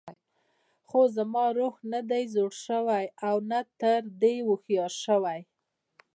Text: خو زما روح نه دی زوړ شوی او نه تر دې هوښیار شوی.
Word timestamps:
خو 0.87 1.01
زما 1.15 1.45
روح 1.57 1.75
نه 1.91 1.99
دی 2.09 2.23
زوړ 2.33 2.51
شوی 2.65 3.05
او 3.27 3.35
نه 3.49 3.59
تر 3.79 4.01
دې 4.21 4.35
هوښیار 4.45 4.93
شوی. 5.03 5.39